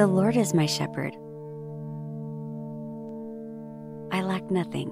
[0.00, 1.14] The Lord is my shepherd.
[4.10, 4.88] I lack nothing.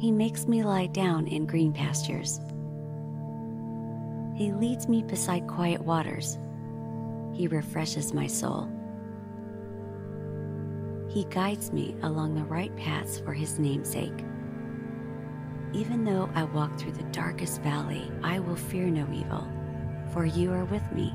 [0.00, 2.40] He makes me lie down in green pastures.
[4.34, 6.40] He leads me beside quiet waters.
[7.32, 8.68] He refreshes my soul.
[11.08, 14.24] He guides me along the right paths for his namesake.
[15.72, 19.46] Even though I walk through the darkest valley, I will fear no evil,
[20.12, 21.14] for you are with me.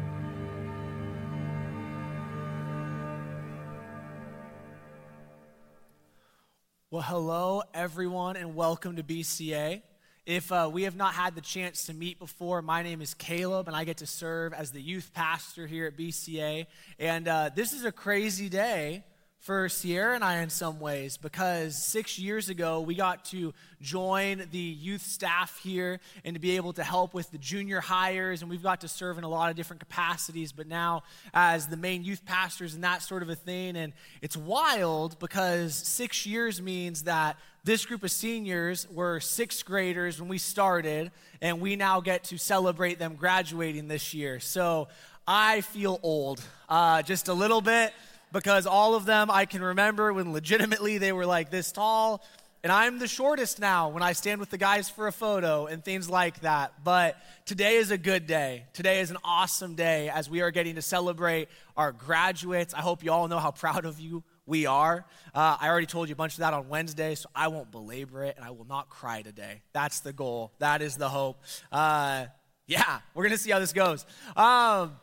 [7.01, 9.81] Well, hello, everyone, and welcome to BCA.
[10.27, 13.67] If uh, we have not had the chance to meet before, my name is Caleb,
[13.67, 16.67] and I get to serve as the youth pastor here at BCA.
[16.99, 19.03] And uh, this is a crazy day
[19.41, 24.43] for Sierra and I in some ways because six years ago we got to join
[24.51, 28.51] the youth staff here and to be able to help with the junior hires, and
[28.51, 30.51] we've got to serve in a lot of different capacities.
[30.51, 31.01] But now,
[31.33, 35.73] as the main youth pastors and that sort of a thing, and it's wild because
[35.73, 41.59] six years means that this group of seniors were sixth graders when we started, and
[41.59, 44.39] we now get to celebrate them graduating this year.
[44.39, 44.87] So
[45.27, 47.91] I feel old, uh, just a little bit
[48.31, 52.23] because all of them I can remember when legitimately they were like this tall.
[52.63, 55.83] And I'm the shortest now when I stand with the guys for a photo and
[55.83, 56.83] things like that.
[56.83, 58.65] But today is a good day.
[58.73, 62.75] Today is an awesome day as we are getting to celebrate our graduates.
[62.75, 65.05] I hope you all know how proud of you we are.
[65.33, 68.25] Uh, I already told you a bunch of that on Wednesday, so I won't belabor
[68.25, 69.63] it and I will not cry today.
[69.73, 71.41] That's the goal, that is the hope.
[71.71, 72.25] Uh,
[72.67, 74.05] yeah, we're going to see how this goes.
[74.35, 74.97] Um,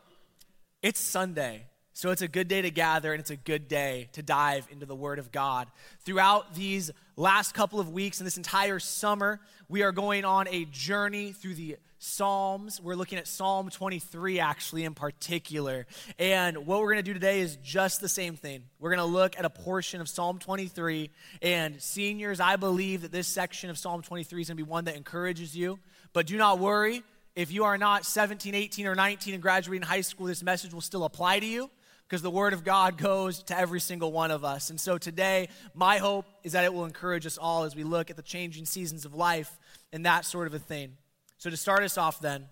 [0.81, 1.65] it's Sunday.
[1.99, 4.85] So it's a good day to gather and it's a good day to dive into
[4.85, 5.67] the Word of God.
[6.05, 10.63] Throughout these last couple of weeks and this entire summer, we are going on a
[10.63, 12.79] journey through the Psalms.
[12.81, 15.87] We're looking at Psalm 23 actually in particular.
[16.17, 18.63] And what we're going to do today is just the same thing.
[18.79, 21.09] We're going to look at a portion of Psalm 23.
[21.41, 24.85] And seniors, I believe that this section of Psalm 23 is going to be one
[24.85, 25.79] that encourages you.
[26.13, 27.03] But do not worry.
[27.35, 30.79] If you are not 17, 18, or 19 and graduating high school, this message will
[30.79, 31.69] still apply to you
[32.09, 34.71] because the Word of God goes to every single one of us.
[34.71, 38.09] And so today, my hope is that it will encourage us all as we look
[38.09, 39.59] at the changing seasons of life
[39.93, 40.97] and that sort of a thing.
[41.37, 42.47] So to start us off, then,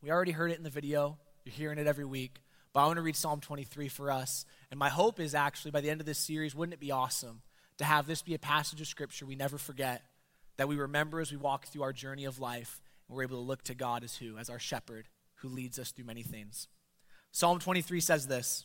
[0.00, 2.38] we already heard it in the video, you're hearing it every week,
[2.72, 4.46] but I want to read Psalm 23 for us.
[4.70, 7.42] And my hope is actually by the end of this series, wouldn't it be awesome
[7.76, 10.02] to have this be a passage of Scripture we never forget,
[10.56, 13.46] that we remember as we walk through our journey of life, and we're able to
[13.46, 14.38] look to God as who?
[14.38, 16.68] As our shepherd who leads us through many things.
[17.32, 18.64] Psalm 23 says this.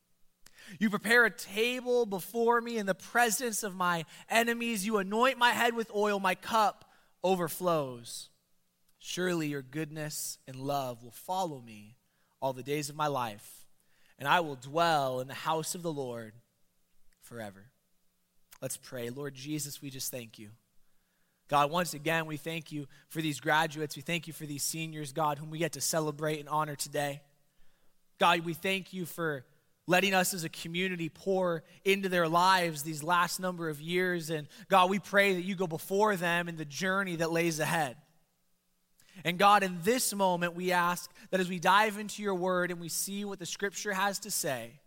[0.79, 4.85] You prepare a table before me in the presence of my enemies.
[4.85, 6.85] You anoint my head with oil, my cup
[7.23, 8.29] overflows.
[8.99, 11.95] Surely your goodness and love will follow me
[12.41, 13.65] all the days of my life,
[14.17, 16.33] and I will dwell in the house of the Lord
[17.21, 17.71] forever.
[18.61, 19.09] Let's pray.
[19.09, 20.49] Lord Jesus, we just thank you.
[21.47, 23.95] God, once again, we thank you for these graduates.
[23.95, 27.21] We thank you for these seniors, God, whom we get to celebrate and honor today.
[28.19, 29.43] God, we thank you for
[29.91, 34.29] letting us as a community pour into their lives these last number of years.
[34.29, 37.97] And God, we pray that you go before them in the journey that lays ahead.
[39.25, 42.79] And God, in this moment, we ask that as we dive into your word and
[42.79, 44.79] we see what the scripture has to say,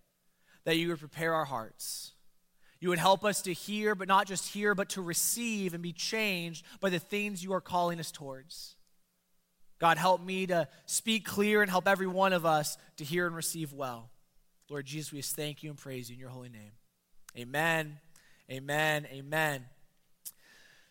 [0.65, 2.13] that you would prepare our hearts.
[2.81, 5.93] You would help us to hear, but not just hear, but to receive and be
[5.93, 8.75] changed by the things you are calling us towards.
[9.79, 13.37] God, help me to speak clear and help every one of us to hear and
[13.37, 14.11] receive well.
[14.71, 16.73] Lord Jesus, we just thank you and praise you in your holy name.
[17.37, 17.99] Amen.
[18.51, 19.07] Amen.
[19.13, 19.65] Amen.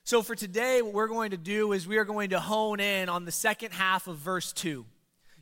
[0.04, 3.10] So, for today, what we're going to do is we are going to hone in
[3.10, 4.86] on the second half of verse 2.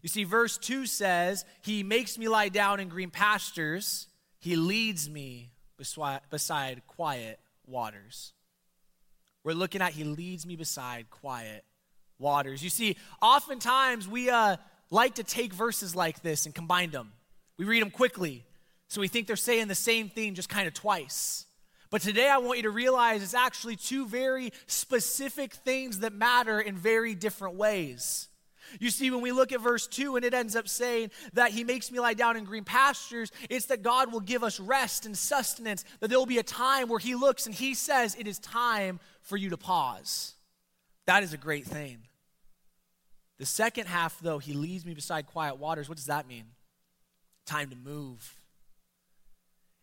[0.02, 4.08] You see, verse 2 says, He makes me lie down in green pastures,
[4.40, 8.34] He leads me beside quiet waters.
[9.44, 11.66] we're looking at He leads me beside quiet
[12.20, 12.64] waters.
[12.64, 14.58] You see, oftentimes we uh,
[14.90, 17.12] like to take verses like this and combine them.
[17.62, 18.44] We read them quickly,
[18.88, 21.46] so we think they're saying the same thing just kind of twice.
[21.92, 26.60] But today I want you to realize it's actually two very specific things that matter
[26.60, 28.30] in very different ways.
[28.80, 31.64] You see, when we look at verse 2 and it ends up saying that he
[31.64, 35.16] makes me lie down in green pastures, it's that God will give us rest and
[35.16, 38.40] sustenance, that there will be a time where he looks and he says, It is
[38.40, 40.34] time for you to pause.
[41.06, 42.00] That is a great thing.
[43.38, 45.88] The second half, though, he leads me beside quiet waters.
[45.88, 46.46] What does that mean?
[47.52, 48.40] Time to move.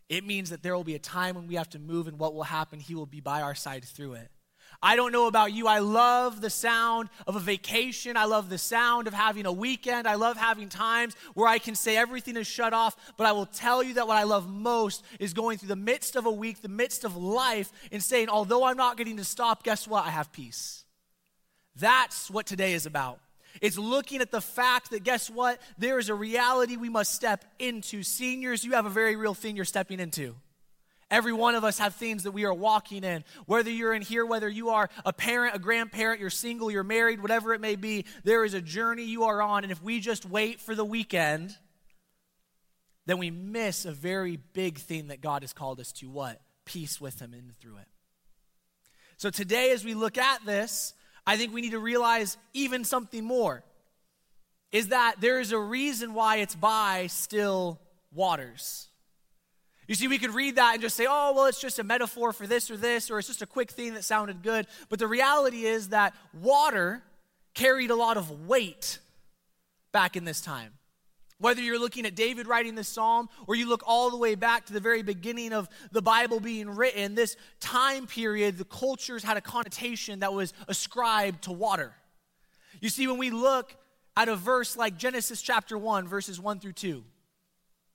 [0.09, 2.33] It means that there will be a time when we have to move, and what
[2.33, 2.81] will happen?
[2.81, 4.31] He will be by our side through it.
[4.83, 5.67] I don't know about you.
[5.67, 8.17] I love the sound of a vacation.
[8.17, 10.09] I love the sound of having a weekend.
[10.09, 12.97] I love having times where I can say everything is shut off.
[13.19, 16.17] But I will tell you that what I love most is going through the midst
[16.17, 19.63] of a week, the midst of life, and saying, although I'm not getting to stop,
[19.63, 20.07] guess what?
[20.07, 20.87] I have peace.
[21.77, 23.21] That's what today is about.
[23.61, 25.61] It's looking at the fact that, guess what?
[25.79, 28.03] There is a reality we must step into.
[28.03, 30.35] Seniors, you have a very real thing you're stepping into.
[31.11, 33.25] Every one of us have things that we are walking in.
[33.47, 37.23] Whether you're in here, whether you are a parent, a grandparent, you're single, you're married,
[37.23, 39.63] whatever it may be, there is a journey you are on.
[39.63, 41.57] And if we just wait for the weekend,
[43.07, 46.43] then we miss a very big thing that God has called us to what?
[46.67, 47.89] Peace with Him and through it.
[49.17, 50.93] So today, as we look at this,
[51.29, 53.63] I think we need to realize even something more
[54.73, 57.79] is that there is a reason why it's by still
[58.15, 58.89] waters.
[59.87, 62.33] You see, we could read that and just say, oh, well, it's just a metaphor
[62.33, 64.67] for this or this, or it's just a quick thing that sounded good.
[64.89, 67.03] But the reality is that water
[67.53, 68.99] carried a lot of weight
[69.93, 70.78] back in this time.
[71.41, 74.67] Whether you're looking at David writing this psalm or you look all the way back
[74.67, 79.37] to the very beginning of the Bible being written, this time period, the cultures had
[79.37, 81.93] a connotation that was ascribed to water.
[82.81, 83.77] You see, when we look
[84.17, 87.05] at a verse like Genesis chapter 1, verses 1 through 2,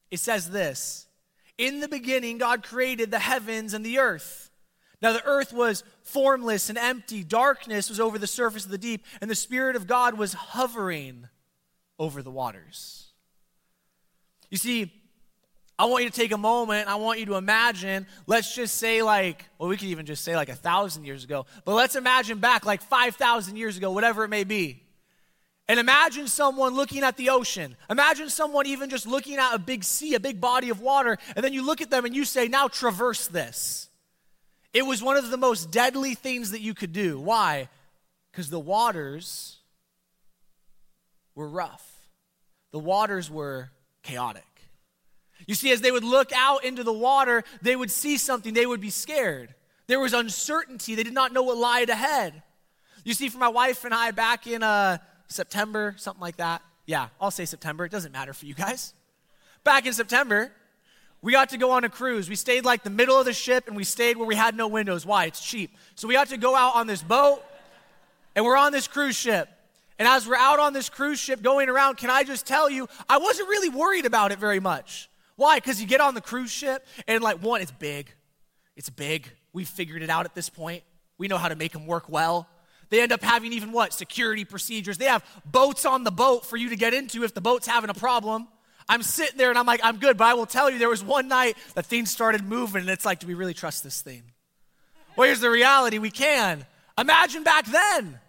[0.10, 1.08] it says this
[1.58, 4.52] In the beginning, God created the heavens and the earth.
[5.02, 9.06] Now, the earth was formless and empty, darkness was over the surface of the deep,
[9.20, 11.28] and the Spirit of God was hovering
[12.00, 13.03] over the waters.
[14.54, 14.94] You see,
[15.80, 16.88] I want you to take a moment.
[16.88, 20.36] I want you to imagine, let's just say, like, well, we could even just say
[20.36, 24.28] like a thousand years ago, but let's imagine back like 5,000 years ago, whatever it
[24.28, 24.84] may be.
[25.68, 27.76] And imagine someone looking at the ocean.
[27.90, 31.44] Imagine someone even just looking at a big sea, a big body of water, and
[31.44, 33.90] then you look at them and you say, now traverse this.
[34.72, 37.20] It was one of the most deadly things that you could do.
[37.20, 37.70] Why?
[38.32, 39.58] Because the waters
[41.34, 41.92] were rough,
[42.72, 43.72] the waters were
[44.04, 44.46] chaotic.
[45.48, 48.66] You see, as they would look out into the water, they would see something, they
[48.66, 49.54] would be scared.
[49.88, 52.44] There was uncertainty, they did not know what lied ahead.
[53.04, 56.62] You see, for my wife and I back in uh, September, something like that.
[56.86, 58.94] Yeah, I'll say September, it doesn't matter for you guys.
[59.64, 60.52] Back in September,
[61.22, 62.30] we got to go on a cruise.
[62.30, 64.68] We stayed like the middle of the ship and we stayed where we had no
[64.68, 65.06] windows.
[65.06, 65.26] Why?
[65.26, 65.76] It's cheap.
[65.96, 67.42] So we got to go out on this boat
[68.36, 69.50] and we're on this cruise ship.
[70.00, 72.88] And as we're out on this cruise ship going around, can I just tell you,
[73.08, 75.10] I wasn't really worried about it very much.
[75.36, 75.58] Why?
[75.58, 78.10] Because you get on the cruise ship and, like, one, it's big.
[78.76, 79.30] It's big.
[79.52, 80.84] We've figured it out at this point.
[81.18, 82.48] We know how to make them work well.
[82.90, 83.94] They end up having even what?
[83.94, 84.98] Security procedures.
[84.98, 87.90] They have boats on the boat for you to get into if the boat's having
[87.90, 88.48] a problem.
[88.90, 91.04] I'm sitting there and I'm like, I'm good, but I will tell you, there was
[91.04, 94.24] one night that things started moving and it's like, do we really trust this thing?
[95.16, 96.66] Well, here's the reality we can.
[96.98, 98.20] Imagine back then.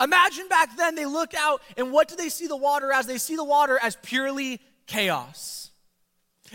[0.00, 3.06] Imagine back then they look out and what do they see the water as?
[3.06, 5.70] They see the water as purely chaos.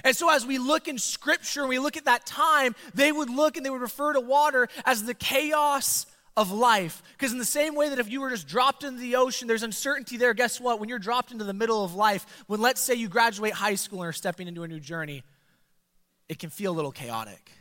[0.03, 3.29] And so, as we look in scripture and we look at that time, they would
[3.29, 6.05] look and they would refer to water as the chaos
[6.37, 7.03] of life.
[7.17, 9.63] Because, in the same way that if you were just dropped into the ocean, there's
[9.63, 10.33] uncertainty there.
[10.33, 10.79] Guess what?
[10.79, 14.01] When you're dropped into the middle of life, when let's say you graduate high school
[14.01, 15.23] and are stepping into a new journey,
[16.29, 17.51] it can feel a little chaotic.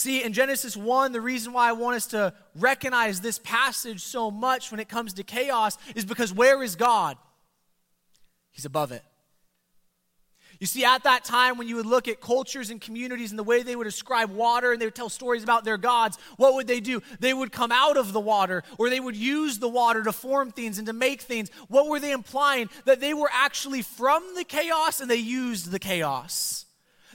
[0.00, 4.30] See, in Genesis 1, the reason why I want us to recognize this passage so
[4.30, 7.18] much when it comes to chaos is because where is God?
[8.50, 9.02] He's above it.
[10.58, 13.44] You see, at that time, when you would look at cultures and communities and the
[13.44, 16.66] way they would describe water and they would tell stories about their gods, what would
[16.66, 17.02] they do?
[17.18, 20.50] They would come out of the water or they would use the water to form
[20.50, 21.50] things and to make things.
[21.68, 22.70] What were they implying?
[22.86, 26.64] That they were actually from the chaos and they used the chaos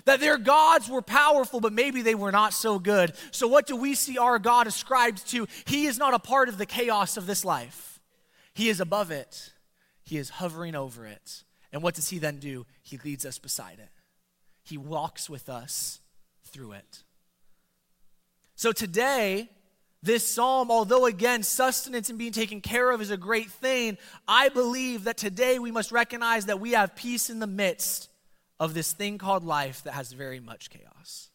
[0.06, 3.14] that their gods were powerful, but maybe they were not so good.
[3.32, 5.48] So, what do we see our God ascribed to?
[5.66, 8.00] He is not a part of the chaos of this life,
[8.54, 9.54] He is above it,
[10.04, 11.44] He is hovering over it.
[11.74, 12.66] And what does He then do?
[12.82, 13.90] He leads us beside it,
[14.64, 16.00] He walks with us
[16.44, 17.04] through it.
[18.58, 19.50] So today,
[20.02, 23.98] this psalm, although again, sustenance and being taken care of is a great thing,
[24.28, 28.10] I believe that today we must recognize that we have peace in the midst
[28.60, 31.30] of this thing called life that has very much chaos.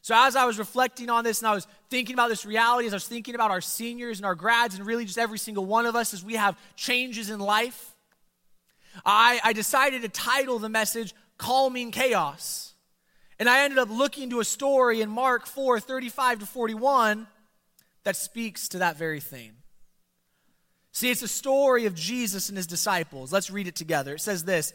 [0.00, 2.92] So, as I was reflecting on this and I was thinking about this reality, as
[2.92, 5.86] I was thinking about our seniors and our grads, and really just every single one
[5.86, 7.94] of us as we have changes in life,
[9.04, 12.74] I, I decided to title the message Calming Chaos.
[13.38, 17.26] And I ended up looking to a story in Mark 4 35 to 41
[18.04, 19.52] that speaks to that very thing.
[20.92, 23.32] See, it's a story of Jesus and his disciples.
[23.32, 24.14] Let's read it together.
[24.14, 24.74] It says this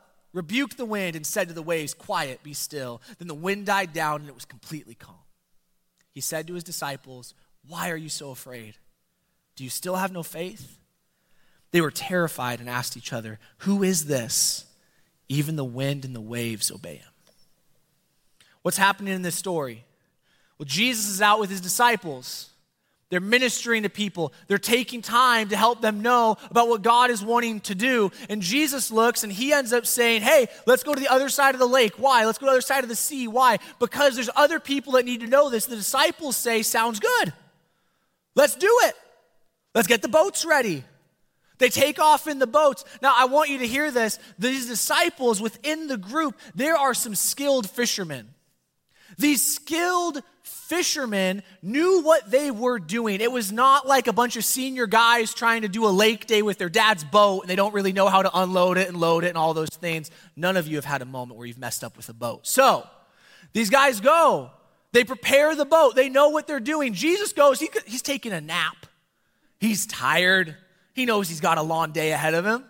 [0.33, 3.01] rebuked the wind, and said to the waves, Quiet, be still.
[3.17, 5.15] Then the wind died down, and it was completely calm.
[6.11, 7.33] He said to his disciples,
[7.67, 8.75] Why are you so afraid?
[9.55, 10.77] Do you still have no faith?
[11.71, 14.65] They were terrified and asked each other, Who is this?
[15.29, 17.07] Even the wind and the waves obey him.
[18.61, 19.85] What's happening in this story?
[20.57, 22.50] Well, Jesus is out with his disciples.
[23.11, 24.31] They're ministering to people.
[24.47, 28.09] They're taking time to help them know about what God is wanting to do.
[28.29, 31.53] And Jesus looks and he ends up saying, Hey, let's go to the other side
[31.53, 31.95] of the lake.
[31.97, 32.25] Why?
[32.25, 33.27] Let's go to the other side of the sea.
[33.27, 33.59] Why?
[33.79, 35.65] Because there's other people that need to know this.
[35.65, 37.33] The disciples say, Sounds good.
[38.33, 38.95] Let's do it.
[39.75, 40.85] Let's get the boats ready.
[41.57, 42.85] They take off in the boats.
[43.01, 44.19] Now, I want you to hear this.
[44.39, 48.29] These disciples within the group, there are some skilled fishermen.
[49.17, 50.23] These skilled
[50.71, 53.19] fishermen knew what they were doing.
[53.19, 56.41] It was not like a bunch of senior guys trying to do a lake day
[56.41, 59.25] with their dad's boat and they don't really know how to unload it and load
[59.25, 60.09] it and all those things.
[60.37, 62.47] None of you have had a moment where you've messed up with a boat.
[62.47, 62.87] So,
[63.51, 64.49] these guys go.
[64.93, 65.95] They prepare the boat.
[65.95, 66.93] They know what they're doing.
[66.93, 68.85] Jesus goes, he, he's taking a nap.
[69.59, 70.55] He's tired.
[70.93, 72.63] He knows he's got a long day ahead of him.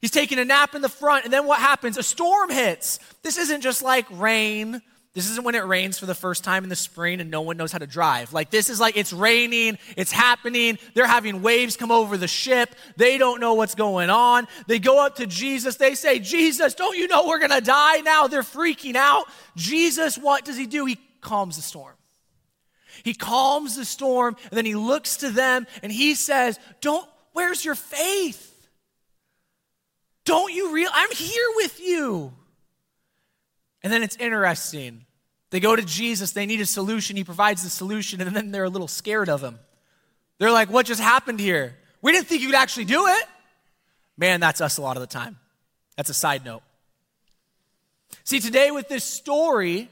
[0.00, 1.98] He's taking a nap in the front, and then what happens?
[1.98, 3.00] A storm hits.
[3.22, 4.82] This isn't just like rain
[5.14, 7.56] this isn't when it rains for the first time in the spring and no one
[7.56, 8.32] knows how to drive.
[8.32, 10.76] Like, this is like it's raining, it's happening.
[10.94, 12.74] They're having waves come over the ship.
[12.96, 14.48] They don't know what's going on.
[14.66, 15.76] They go up to Jesus.
[15.76, 18.26] They say, Jesus, don't you know we're going to die now?
[18.26, 19.26] They're freaking out.
[19.54, 20.84] Jesus, what does he do?
[20.84, 21.94] He calms the storm.
[23.04, 27.64] He calms the storm and then he looks to them and he says, Don't, where's
[27.64, 28.50] your faith?
[30.24, 30.90] Don't you real?
[30.92, 32.32] I'm here with you.
[33.84, 35.04] And then it's interesting.
[35.50, 37.16] They go to Jesus, they need a solution.
[37.16, 39.60] He provides the solution, and then they're a little scared of him.
[40.38, 41.76] They're like, What just happened here?
[42.02, 43.24] We didn't think you could actually do it.
[44.16, 45.38] Man, that's us a lot of the time.
[45.96, 46.62] That's a side note.
[48.24, 49.88] See, today with this story,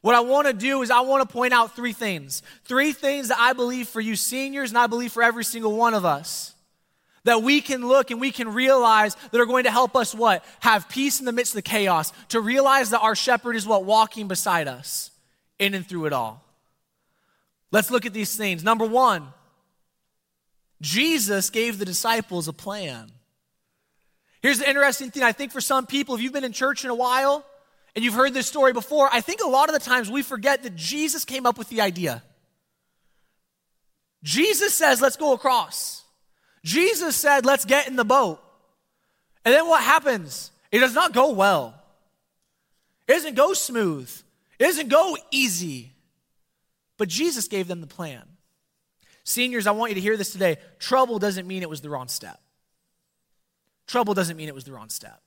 [0.00, 2.42] what I want to do is I want to point out three things.
[2.64, 5.94] Three things that I believe for you seniors, and I believe for every single one
[5.94, 6.55] of us
[7.26, 10.44] that we can look and we can realize that are going to help us what?
[10.60, 12.12] Have peace in the midst of the chaos.
[12.28, 13.84] To realize that our shepherd is what?
[13.84, 15.10] Walking beside us
[15.58, 16.44] in and through it all.
[17.72, 18.62] Let's look at these things.
[18.62, 19.26] Number one,
[20.80, 23.10] Jesus gave the disciples a plan.
[24.40, 26.90] Here's the interesting thing I think for some people, if you've been in church in
[26.90, 27.44] a while
[27.96, 30.62] and you've heard this story before, I think a lot of the times we forget
[30.62, 32.22] that Jesus came up with the idea.
[34.22, 36.04] Jesus says, let's go across.
[36.66, 38.42] Jesus said, Let's get in the boat.
[39.44, 40.50] And then what happens?
[40.72, 41.80] It does not go well.
[43.06, 44.10] It doesn't go smooth.
[44.58, 45.92] It doesn't go easy.
[46.98, 48.24] But Jesus gave them the plan.
[49.22, 50.56] Seniors, I want you to hear this today.
[50.80, 52.40] Trouble doesn't mean it was the wrong step.
[53.86, 55.20] Trouble doesn't mean it was the wrong step.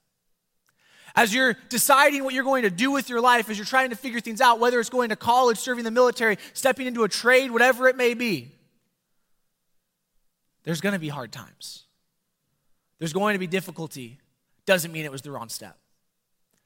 [1.15, 3.95] As you're deciding what you're going to do with your life, as you're trying to
[3.95, 7.49] figure things out, whether it's going to college, serving the military, stepping into a trade,
[7.49, 8.58] whatever it may be,
[10.69, 11.85] there's going to be hard times.
[12.99, 14.19] There's going to be difficulty.
[14.67, 15.75] Doesn't mean it was the wrong step.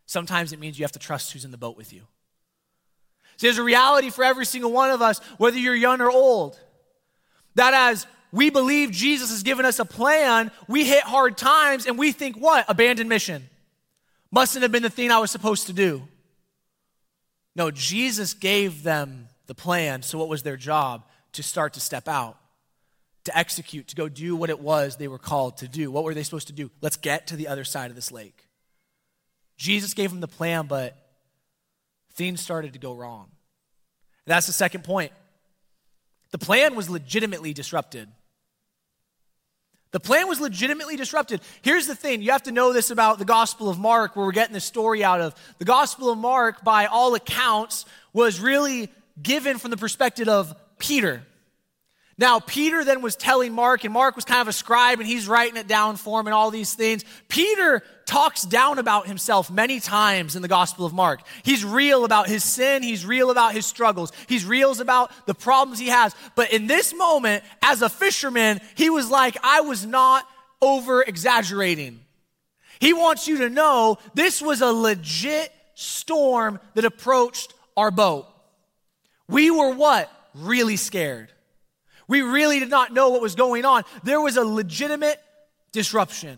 [0.08, 2.02] Sometimes it means you have to trust who's in the boat with you.
[3.38, 6.60] See, there's a reality for every single one of us, whether you're young or old,
[7.56, 11.98] that as we believe Jesus has given us a plan, we hit hard times and
[11.98, 12.66] we think, what?
[12.68, 13.50] Abandoned mission.
[14.32, 16.06] Mustn't have been the thing I was supposed to do.
[17.56, 21.06] No, Jesus gave them the plan, so what was their job?
[21.32, 22.38] To start to step out
[23.26, 25.92] to execute, to go do what it was they were called to do.
[25.92, 26.70] What were they supposed to do?
[26.82, 28.48] Let's get to the other side of this lake.
[29.58, 30.98] Jesus gave them the plan, but
[32.14, 33.30] things started to go wrong.
[34.26, 35.12] And that's the second point.
[36.32, 38.10] The plan was legitimately disrupted.
[39.92, 41.42] The plan was legitimately disrupted.
[41.62, 44.32] Here's the thing you have to know this about the Gospel of Mark, where we're
[44.32, 45.36] getting this story out of.
[45.60, 51.24] The Gospel of Mark, by all accounts, was really given from the perspective of Peter.
[52.18, 55.28] Now, Peter then was telling Mark, and Mark was kind of a scribe, and he's
[55.28, 57.04] writing it down for him and all these things.
[57.28, 61.22] Peter talks down about himself many times in the Gospel of Mark.
[61.42, 65.80] He's real about his sin, he's real about his struggles, he's real about the problems
[65.80, 66.16] he has.
[66.36, 70.28] But in this moment, as a fisherman, he was like, I was not
[70.62, 72.00] over exaggerating.
[72.80, 78.28] He wants you to know this was a legit storm that approached our boat.
[79.28, 80.12] We were what?
[80.36, 81.33] Really scared.
[82.14, 83.86] We really did not know what was going on.
[84.04, 85.20] There was a legitimate
[85.72, 86.38] disruption.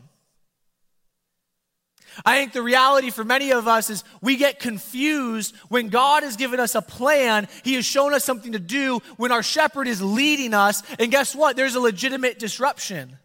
[2.26, 6.38] I think the reality for many of us is we get confused when God has
[6.38, 7.50] given us a plan.
[7.66, 10.82] He has shown us something to do when our shepherd is leading us.
[10.98, 11.58] And guess what?
[11.58, 13.18] There's a legitimate disruption.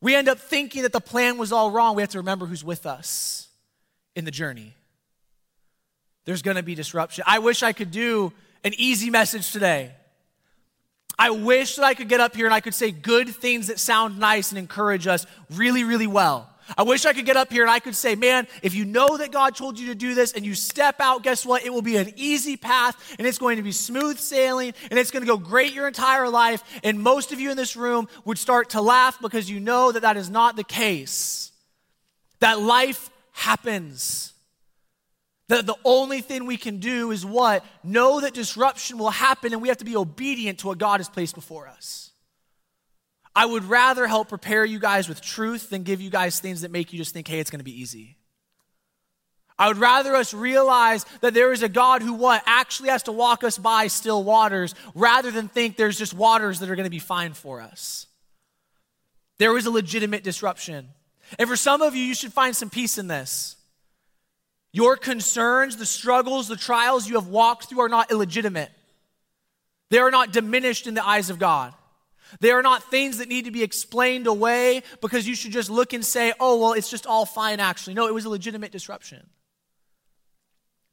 [0.00, 1.94] We end up thinking that the plan was all wrong.
[1.94, 3.46] We have to remember who's with us
[4.16, 4.74] in the journey.
[6.24, 7.22] There's going to be disruption.
[7.24, 8.32] I wish I could do
[8.64, 9.92] an easy message today.
[11.20, 13.78] I wish that I could get up here and I could say good things that
[13.78, 16.48] sound nice and encourage us really, really well.
[16.78, 19.18] I wish I could get up here and I could say, man, if you know
[19.18, 21.62] that God told you to do this and you step out, guess what?
[21.62, 25.10] It will be an easy path and it's going to be smooth sailing and it's
[25.10, 26.64] going to go great your entire life.
[26.82, 30.00] And most of you in this room would start to laugh because you know that
[30.00, 31.52] that is not the case.
[32.38, 34.29] That life happens.
[35.50, 37.64] The, the only thing we can do is what?
[37.82, 41.08] Know that disruption will happen and we have to be obedient to what God has
[41.08, 42.12] placed before us.
[43.34, 46.70] I would rather help prepare you guys with truth than give you guys things that
[46.70, 48.16] make you just think, hey, it's going to be easy.
[49.58, 53.12] I would rather us realize that there is a God who what actually has to
[53.12, 56.90] walk us by still waters rather than think there's just waters that are going to
[56.90, 58.06] be fine for us.
[59.38, 60.90] There is a legitimate disruption.
[61.40, 63.56] And for some of you, you should find some peace in this.
[64.72, 68.70] Your concerns, the struggles, the trials you have walked through are not illegitimate.
[69.90, 71.74] They are not diminished in the eyes of God.
[72.38, 75.92] They are not things that need to be explained away because you should just look
[75.92, 77.94] and say, oh, well, it's just all fine, actually.
[77.94, 79.28] No, it was a legitimate disruption.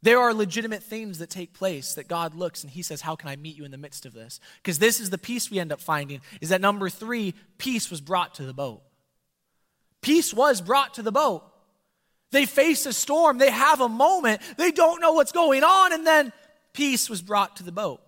[0.01, 3.29] There are legitimate things that take place that God looks and He says, How can
[3.29, 4.39] I meet you in the midst of this?
[4.57, 7.99] Because this is the peace we end up finding is that number three, peace was
[7.99, 8.83] brought to the boat.
[10.01, 11.43] Peace was brought to the boat.
[12.31, 16.05] They face a storm, they have a moment, they don't know what's going on, and
[16.05, 16.33] then
[16.73, 18.01] peace was brought to the boat.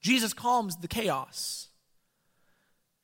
[0.00, 1.68] Jesus calms the chaos.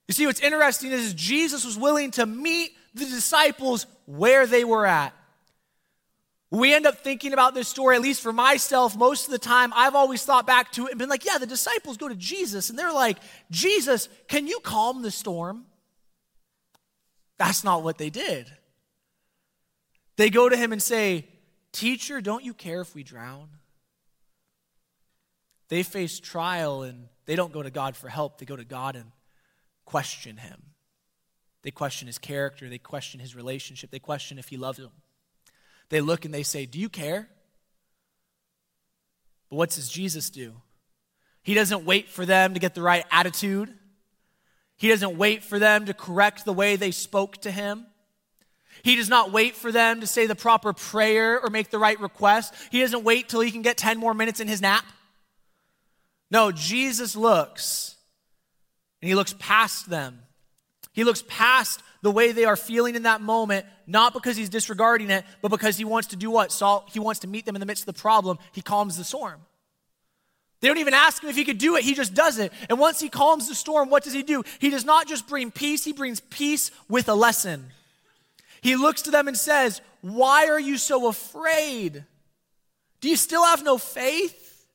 [0.08, 4.86] You see, what's interesting is Jesus was willing to meet the disciples where they were
[4.86, 5.12] at.
[6.50, 9.72] We end up thinking about this story, at least for myself, most of the time,
[9.74, 12.70] I've always thought back to it and been like, yeah, the disciples go to Jesus
[12.70, 13.18] and they're like,
[13.50, 15.66] Jesus, can you calm the storm?
[17.36, 18.50] That's not what they did.
[20.16, 21.26] They go to him and say,
[21.72, 23.48] Teacher, don't you care if we drown?
[25.68, 28.38] They face trial and they don't go to God for help.
[28.38, 29.10] They go to God and
[29.84, 30.62] question him.
[31.62, 32.68] They question his character.
[32.68, 33.90] They question his relationship.
[33.90, 34.92] They question if he loves them.
[35.88, 37.28] They look and they say, Do you care?
[39.50, 40.54] But what does Jesus do?
[41.42, 43.72] He doesn't wait for them to get the right attitude.
[44.76, 47.86] He doesn't wait for them to correct the way they spoke to him.
[48.86, 51.98] He does not wait for them to say the proper prayer or make the right
[51.98, 52.54] request.
[52.70, 54.84] He doesn't wait till he can get 10 more minutes in his nap.
[56.30, 57.96] No, Jesus looks
[59.02, 60.20] and he looks past them.
[60.92, 65.10] He looks past the way they are feeling in that moment, not because he's disregarding
[65.10, 66.52] it, but because he wants to do what?
[66.52, 68.38] Saul, he wants to meet them in the midst of the problem.
[68.52, 69.40] He calms the storm.
[70.60, 72.52] They don't even ask him if he could do it, he just does it.
[72.68, 74.44] And once he calms the storm, what does he do?
[74.60, 77.72] He does not just bring peace, he brings peace with a lesson.
[78.66, 82.04] He looks to them and says, Why are you so afraid?
[83.00, 84.66] Do you still have no faith?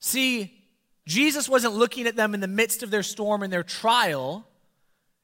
[0.00, 0.60] See,
[1.06, 4.44] Jesus wasn't looking at them in the midst of their storm and their trial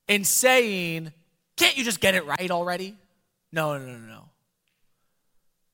[0.06, 1.12] and saying,
[1.56, 2.94] Can't you just get it right already?
[3.50, 4.28] No, no, no, no.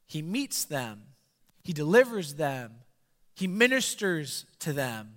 [0.07, 1.03] He meets them,
[1.63, 2.77] he delivers them,
[3.35, 5.17] he ministers to them.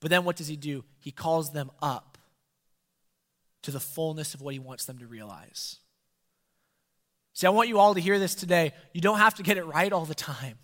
[0.00, 0.82] But then what does he do?
[0.98, 2.13] He calls them up
[3.64, 5.78] to the fullness of what He wants them to realize.
[7.34, 8.72] See, I want you all to hear this today.
[8.92, 10.56] You don't have to get it right all the time.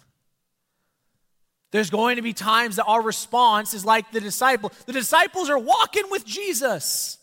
[1.73, 4.73] There's going to be times that our response is like the disciple.
[4.87, 7.19] The disciples are walking with Jesus.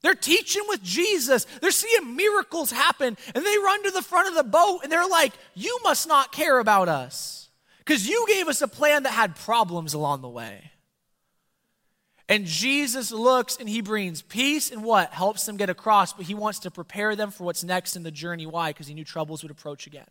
[0.00, 1.44] They're teaching with Jesus.
[1.60, 3.16] They're seeing miracles happen.
[3.34, 6.32] And they run to the front of the boat and they're like, You must not
[6.32, 7.48] care about us.
[7.78, 10.70] Because you gave us a plan that had problems along the way.
[12.28, 15.12] And Jesus looks and he brings peace and what?
[15.12, 18.10] Helps them get across, but he wants to prepare them for what's next in the
[18.10, 18.44] journey.
[18.44, 18.70] Why?
[18.70, 20.06] Because he knew troubles would approach again.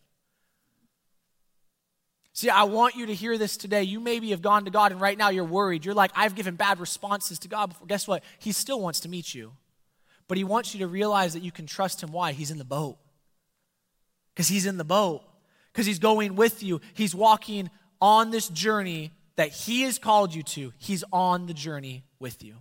[2.34, 3.84] See, I want you to hear this today.
[3.84, 5.86] You maybe have gone to God and right now you're worried.
[5.86, 7.88] You're like, I've given bad responses to God before.
[7.88, 8.24] Guess what?
[8.40, 9.54] He still wants to meet you.
[10.28, 12.12] But he wants you to realize that you can trust him.
[12.12, 12.34] Why?
[12.34, 12.98] He's in the boat.
[14.34, 15.24] Because he's in the boat.
[15.72, 16.82] Because he's going with you.
[16.94, 17.70] He's walking
[18.02, 20.74] on this journey that he has called you to.
[20.78, 22.56] He's on the journey with you.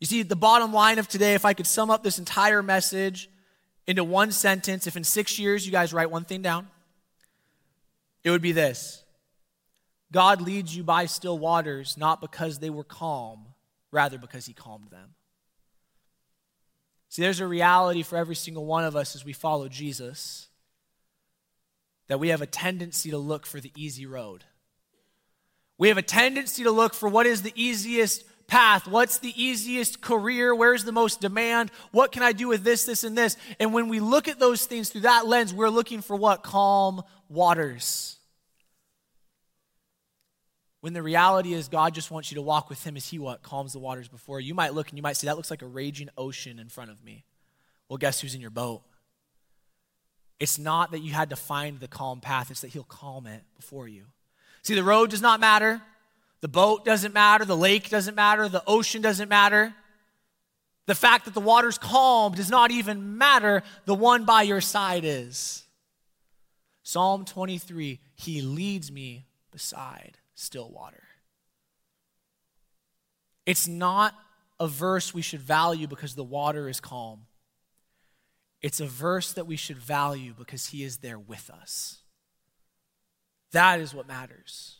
[0.00, 3.28] You see, the bottom line of today, if I could sum up this entire message
[3.86, 6.68] into one sentence, if in six years you guys write one thing down,
[8.22, 9.02] it would be this
[10.12, 13.46] God leads you by still waters, not because they were calm,
[13.90, 15.14] rather because he calmed them.
[17.08, 20.47] See, there's a reality for every single one of us as we follow Jesus
[22.08, 24.44] that we have a tendency to look for the easy road.
[25.78, 28.88] We have a tendency to look for what is the easiest path?
[28.88, 30.54] What's the easiest career?
[30.54, 31.70] Where's the most demand?
[31.92, 33.36] What can I do with this, this, and this?
[33.60, 36.42] And when we look at those things through that lens, we're looking for what?
[36.42, 38.16] Calm waters.
[40.80, 43.42] When the reality is, God just wants you to walk with Him as He what?
[43.42, 44.54] Calms the waters before you.
[44.54, 47.04] Might look and you might say, that looks like a raging ocean in front of
[47.04, 47.24] me.
[47.88, 48.82] Well, guess who's in your boat?
[50.40, 53.42] It's not that you had to find the calm path, it's that He'll calm it
[53.56, 54.04] before you.
[54.62, 55.80] See, the road does not matter,
[56.40, 59.74] the boat doesn't matter, the lake doesn't matter, the ocean doesn't matter.
[60.86, 63.62] The fact that the water's calm does not even matter.
[63.84, 65.64] The one by your side is.
[66.82, 71.02] Psalm 23 He leads me beside still water.
[73.44, 74.14] It's not
[74.58, 77.26] a verse we should value because the water is calm.
[78.60, 81.98] It's a verse that we should value because He is there with us.
[83.52, 84.76] That is what matters.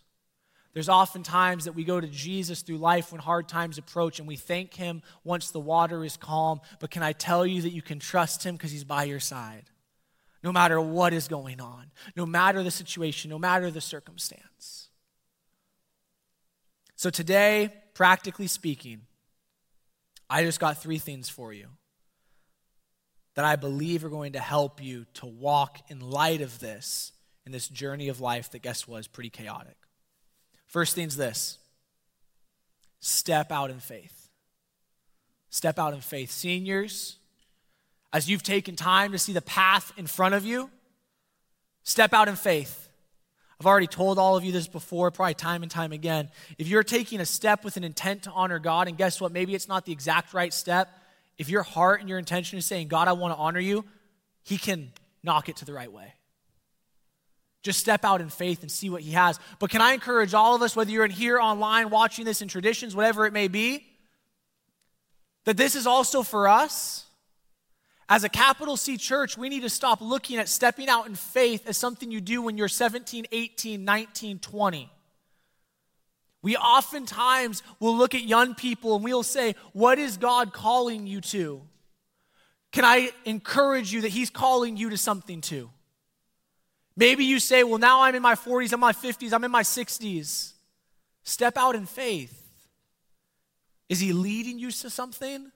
[0.75, 4.29] There's often times that we go to Jesus through life when hard times approach and
[4.29, 6.61] we thank Him once the water is calm.
[6.81, 9.71] But can I tell you that you can trust Him because He's by your side?
[10.43, 14.89] no matter what is going on, no matter the situation, no matter the circumstance.
[16.97, 19.03] So, today, practically speaking,
[20.31, 21.69] I just got three things for you
[23.39, 27.13] that I believe are going to help you to walk in light of this
[27.47, 29.77] in this journey of life that, guess what, is pretty chaotic.
[30.67, 31.57] First thing's this
[32.99, 34.29] step out in faith.
[35.51, 36.33] Step out in faith.
[36.33, 37.17] Seniors,
[38.13, 40.69] as you've taken time to see the path in front of you,
[41.85, 42.89] step out in faith.
[43.61, 46.29] I've already told all of you this before, probably time and time again.
[46.59, 49.31] If you're taking a step with an intent to honor God, and guess what?
[49.31, 50.89] Maybe it's not the exact right step.
[51.39, 53.85] If your heart and your intention is saying, God, I want to honor you,
[54.43, 56.15] He can knock it to the right way.
[57.63, 59.39] Just step out in faith and see what He has.
[59.59, 62.49] But can I encourage all of us, whether you're in here online, watching this in
[62.49, 63.87] traditions, whatever it may be,
[65.45, 67.07] that this is also for us?
[68.09, 71.69] As a capital C church, we need to stop looking at stepping out in faith
[71.69, 74.91] as something you do when you're 17, 18, 19, 20.
[76.43, 81.21] We oftentimes will look at young people and we'll say, What is God calling you
[81.23, 81.63] to?
[82.73, 85.71] Can I encourage you that He's calling you to something too?
[86.97, 89.51] Maybe you say, Well, now I'm in my 40s, I'm in my 50s, I'm in
[89.51, 90.53] my 60s.
[91.25, 92.45] Step out in faith.
[93.89, 95.51] Is He leading you to something?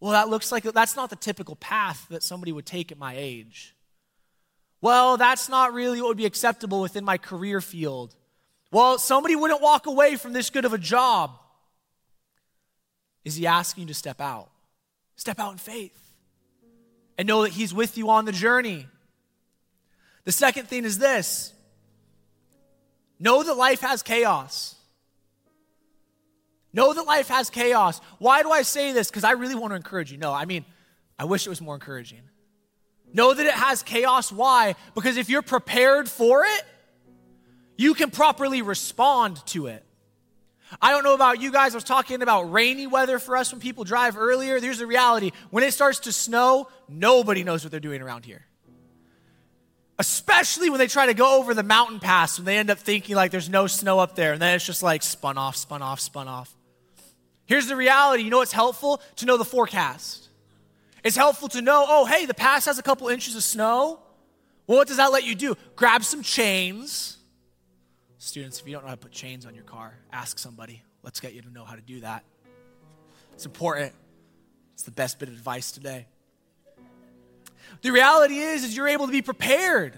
[0.00, 3.14] Well, that looks like that's not the typical path that somebody would take at my
[3.16, 3.74] age.
[4.80, 8.14] Well, that's not really what would be acceptable within my career field.
[8.70, 11.32] Well, somebody wouldn't walk away from this good of a job.
[13.24, 14.50] Is he asking you to step out?
[15.16, 15.98] Step out in faith
[17.18, 18.86] and know that he's with you on the journey.
[20.24, 21.52] The second thing is this
[23.18, 24.76] know that life has chaos.
[26.72, 28.00] Know that life has chaos.
[28.18, 29.10] Why do I say this?
[29.10, 30.18] Because I really want to encourage you.
[30.18, 30.64] No, I mean,
[31.18, 32.20] I wish it was more encouraging.
[33.12, 34.30] Know that it has chaos.
[34.30, 34.76] Why?
[34.94, 36.64] Because if you're prepared for it,
[37.80, 39.82] you can properly respond to it.
[40.82, 41.72] I don't know about you guys.
[41.72, 44.60] I was talking about rainy weather for us when people drive earlier.
[44.60, 45.30] There's a reality.
[45.48, 48.44] When it starts to snow, nobody knows what they're doing around here.
[49.98, 53.16] Especially when they try to go over the mountain pass and they end up thinking
[53.16, 54.34] like there's no snow up there.
[54.34, 56.54] And then it's just like spun off, spun off, spun off.
[57.46, 59.00] Here's the reality you know what's helpful?
[59.16, 60.28] To know the forecast.
[61.02, 64.00] It's helpful to know, oh, hey, the pass has a couple inches of snow.
[64.66, 65.56] Well, what does that let you do?
[65.76, 67.16] Grab some chains.
[68.22, 70.82] Students, if you don't know how to put chains on your car, ask somebody.
[71.02, 72.22] Let's get you to know how to do that.
[73.32, 73.94] It's important.
[74.74, 76.06] It's the best bit of advice today.
[77.80, 79.94] The reality is, is you're able to be prepared.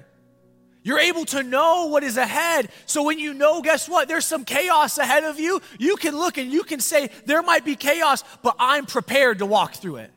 [0.84, 2.68] You're able to know what is ahead.
[2.86, 4.06] So when you know, guess what?
[4.06, 5.60] There's some chaos ahead of you.
[5.80, 9.46] You can look and you can say, there might be chaos, but I'm prepared to
[9.46, 10.12] walk through it.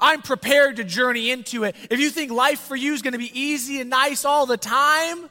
[0.00, 1.76] I'm prepared to journey into it.
[1.90, 4.56] If you think life for you is going to be easy and nice all the
[4.56, 5.28] time,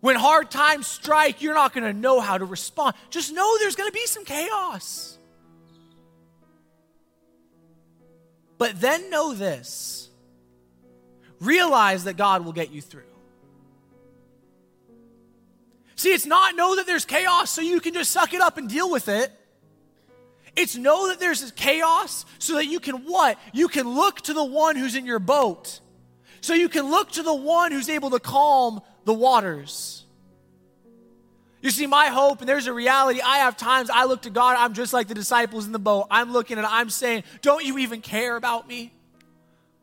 [0.00, 2.94] when hard times strike, you're not going to know how to respond.
[3.10, 5.18] Just know there's going to be some chaos.
[8.58, 10.08] But then know this
[11.40, 13.02] realize that God will get you through.
[15.96, 18.68] See, it's not know that there's chaos so you can just suck it up and
[18.68, 19.32] deal with it.
[20.56, 23.38] It's know that there's chaos so that you can what?
[23.52, 25.80] You can look to the one who's in your boat.
[26.40, 30.04] So you can look to the one who's able to calm the waters.
[31.62, 34.56] You see, my hope, and there's a reality, I have times I look to God,
[34.58, 36.06] I'm just like the disciples in the boat.
[36.10, 38.92] I'm looking and I'm saying, Don't you even care about me?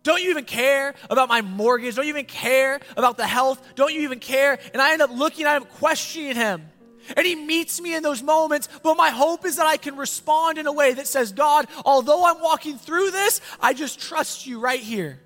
[0.02, 1.96] Don't you even care about my mortgage?
[1.96, 3.62] Don't you even care about the health?
[3.76, 4.58] Don't you even care?
[4.74, 6.70] And I end up looking at him, questioning him.
[7.16, 10.58] And he meets me in those moments, but my hope is that I can respond
[10.58, 14.60] in a way that says, God, although I'm walking through this, I just trust you
[14.60, 15.20] right here.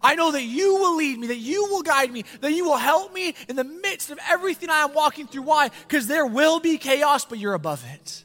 [0.00, 2.76] I know that you will lead me, that you will guide me, that you will
[2.76, 5.42] help me in the midst of everything I am walking through.
[5.42, 5.70] Why?
[5.88, 8.24] Because there will be chaos, but you're above it.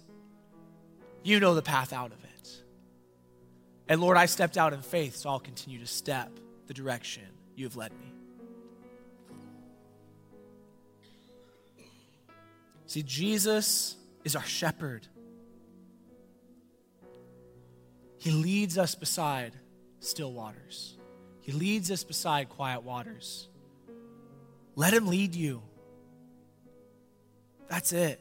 [1.24, 2.62] You know the path out of it.
[3.88, 6.32] And Lord, I stepped out in faith, so I'll continue to step
[6.68, 7.24] the direction
[7.56, 8.12] you have led me.
[12.88, 15.08] See, Jesus is our shepherd.
[18.18, 19.54] He leads us beside
[20.00, 20.95] still waters,
[21.46, 23.48] He leads us beside quiet waters.
[24.76, 25.62] Let Him lead you.
[27.70, 28.20] That's it.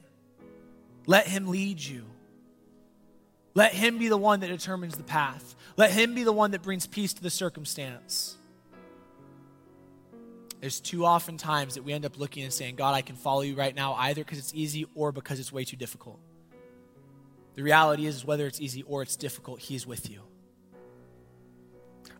[1.06, 2.04] Let Him lead you.
[3.54, 5.54] Let Him be the one that determines the path.
[5.78, 8.36] Let Him be the one that brings peace to the circumstance.
[10.60, 13.40] There's too often times that we end up looking and saying, God, I can follow
[13.40, 16.18] you right now, either because it's easy or because it's way too difficult.
[17.54, 20.20] The reality is, whether it's easy or it's difficult, He's with you.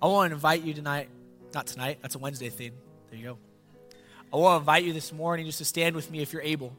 [0.04, 1.08] I want to invite you tonight,
[1.54, 2.72] not tonight, that's a Wednesday thing.
[3.08, 3.38] There you go.
[4.30, 6.76] I want to invite you this morning just to stand with me if you're able.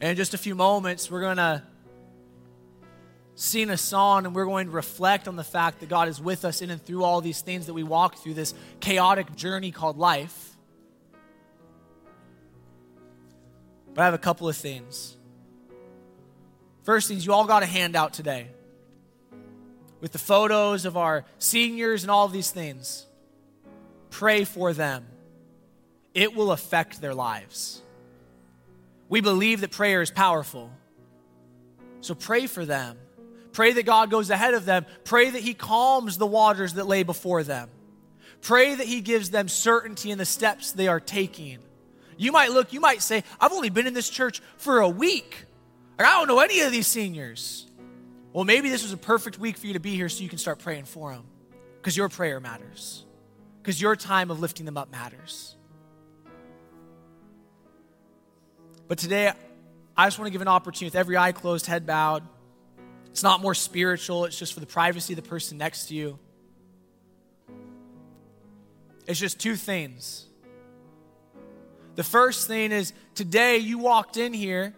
[0.00, 1.62] And in just a few moments, we're going to
[3.34, 6.46] sing a song and we're going to reflect on the fact that God is with
[6.46, 9.98] us in and through all these things that we walk through this chaotic journey called
[9.98, 10.56] life.
[13.92, 15.18] But I have a couple of things.
[16.82, 18.48] First things, you all got a handout today
[20.00, 23.06] with the photos of our seniors and all these things.
[24.10, 25.06] Pray for them,
[26.14, 27.82] it will affect their lives.
[29.08, 30.70] We believe that prayer is powerful.
[32.00, 32.96] So pray for them.
[33.52, 34.86] Pray that God goes ahead of them.
[35.04, 37.68] Pray that He calms the waters that lay before them.
[38.40, 41.58] Pray that He gives them certainty in the steps they are taking.
[42.16, 45.44] You might look, you might say, I've only been in this church for a week.
[46.00, 47.66] Like, I don't know any of these seniors.
[48.32, 50.38] Well, maybe this was a perfect week for you to be here so you can
[50.38, 51.24] start praying for them
[51.76, 53.04] because your prayer matters,
[53.60, 55.56] because your time of lifting them up matters.
[58.88, 59.30] But today,
[59.94, 62.22] I just want to give an opportunity with every eye closed, head bowed.
[63.10, 66.18] It's not more spiritual, it's just for the privacy of the person next to you.
[69.06, 70.24] It's just two things.
[71.96, 74.74] The first thing is today you walked in here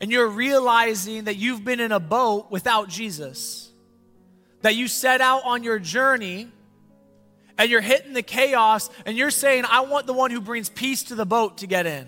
[0.00, 3.70] and you're realizing that you've been in a boat without Jesus.
[4.62, 6.48] That you set out on your journey
[7.56, 11.04] and you're hitting the chaos and you're saying, I want the one who brings peace
[11.04, 12.06] to the boat to get in.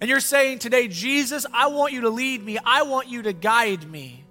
[0.00, 3.32] And you're saying today, Jesus, I want you to lead me, I want you to
[3.32, 4.24] guide me.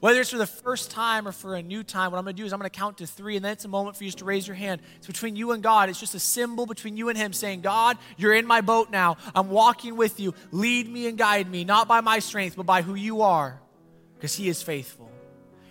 [0.00, 2.42] Whether it's for the first time or for a new time, what I'm going to
[2.42, 4.10] do is I'm going to count to three, and then it's a moment for you
[4.10, 4.80] to raise your hand.
[4.96, 5.90] It's between you and God.
[5.90, 9.18] It's just a symbol between you and Him saying, God, you're in my boat now.
[9.34, 10.34] I'm walking with you.
[10.52, 13.60] Lead me and guide me, not by my strength, but by who you are,
[14.14, 15.10] because He is faithful.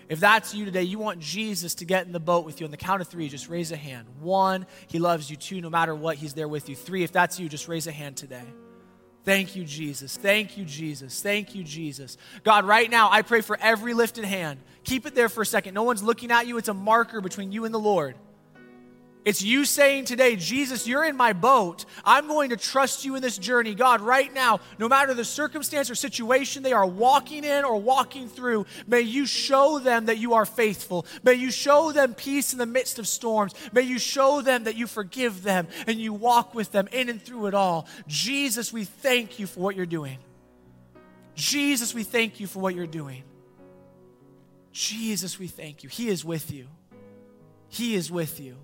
[0.09, 2.65] If that's you today, you want Jesus to get in the boat with you.
[2.65, 4.07] On the count of three, just raise a hand.
[4.19, 5.37] One, he loves you.
[5.37, 6.75] Two, no matter what, he's there with you.
[6.75, 8.45] Three, if that's you, just raise a hand today.
[9.29, 10.17] Thank you, Jesus.
[10.17, 11.21] Thank you, Jesus.
[11.21, 12.17] Thank you, Jesus.
[12.43, 14.59] God, right now, I pray for every lifted hand.
[14.83, 15.75] Keep it there for a second.
[15.75, 18.15] No one's looking at you, it's a marker between you and the Lord.
[19.25, 21.83] It's you saying today, Jesus, you're in my boat.
[22.05, 23.75] I'm going to trust you in this journey.
[23.75, 28.29] God, right now, no matter the circumstance or situation they are walking in or walking
[28.29, 31.05] through, may you show them that you are faithful.
[31.21, 33.53] May you show them peace in the midst of storms.
[33.73, 37.21] May you show them that you forgive them and you walk with them in and
[37.21, 37.87] through it all.
[38.07, 40.17] Jesus, we thank you for what you're doing.
[41.35, 43.23] Jesus, we thank you for what you're doing.
[44.71, 45.89] Jesus, we thank you.
[45.89, 46.67] He is with you.
[47.67, 48.55] He is with you.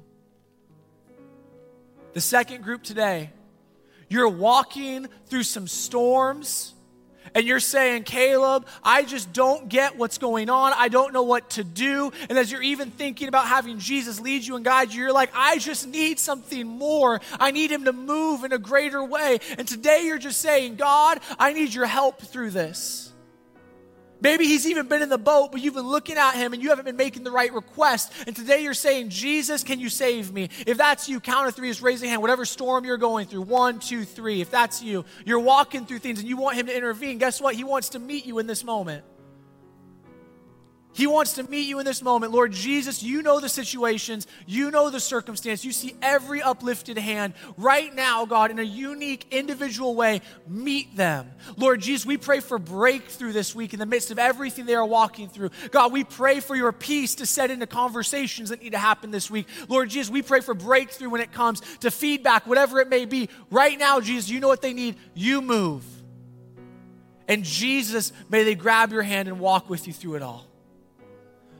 [2.15, 3.29] The second group today,
[4.07, 6.73] you're walking through some storms
[7.33, 10.71] and you're saying, Caleb, I just don't get what's going on.
[10.77, 12.13] I don't know what to do.
[12.29, 15.31] And as you're even thinking about having Jesus lead you and guide you, you're like,
[15.35, 17.19] I just need something more.
[17.37, 19.39] I need him to move in a greater way.
[19.57, 23.04] And today you're just saying, God, I need your help through this.
[24.21, 26.69] Maybe he's even been in the boat, but you've been looking at him and you
[26.69, 28.11] haven't been making the right request.
[28.25, 30.49] And today you're saying, Jesus, can you save me?
[30.65, 32.21] If that's you, count of three, is your hand.
[32.21, 34.41] Whatever storm you're going through, one, two, three.
[34.41, 37.17] If that's you, you're walking through things and you want him to intervene.
[37.17, 37.55] Guess what?
[37.55, 39.03] He wants to meet you in this moment.
[40.95, 42.31] He wants to meet you in this moment.
[42.31, 47.33] Lord Jesus, you know the situations, you know the circumstance, you see every uplifted hand.
[47.57, 51.29] Right now, God, in a unique, individual way, meet them.
[51.57, 54.85] Lord Jesus, we pray for breakthrough this week in the midst of everything they are
[54.85, 55.49] walking through.
[55.69, 59.29] God, we pray for your peace to set into conversations that need to happen this
[59.29, 59.49] week.
[59.67, 63.27] Lord Jesus, we pray for breakthrough when it comes to feedback, whatever it may be.
[63.51, 64.95] Right now, Jesus, you know what they need.
[65.13, 65.83] You move.
[67.27, 70.47] And Jesus, may they grab your hand and walk with you through it all.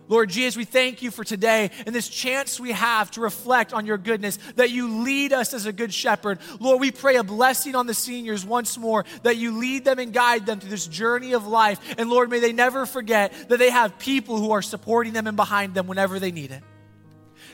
[0.07, 3.85] Lord Jesus, we thank you for today and this chance we have to reflect on
[3.85, 6.39] your goodness, that you lead us as a good shepherd.
[6.59, 10.13] Lord, we pray a blessing on the seniors once more, that you lead them and
[10.13, 11.79] guide them through this journey of life.
[11.97, 15.37] And Lord, may they never forget that they have people who are supporting them and
[15.37, 16.63] behind them whenever they need it.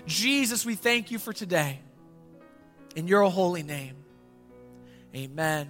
[0.05, 1.79] Jesus, we thank you for today.
[2.95, 3.95] In your holy name,
[5.15, 5.69] amen.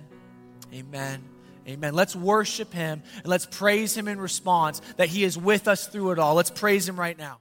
[0.73, 1.30] Amen.
[1.67, 1.93] Amen.
[1.93, 6.12] Let's worship him and let's praise him in response that he is with us through
[6.12, 6.36] it all.
[6.36, 7.40] Let's praise him right now.